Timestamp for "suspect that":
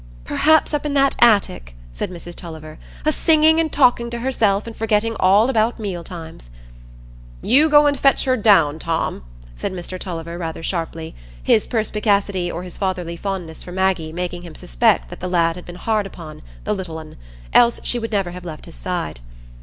14.55-15.19